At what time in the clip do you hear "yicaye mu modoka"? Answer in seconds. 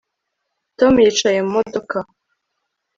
1.03-1.97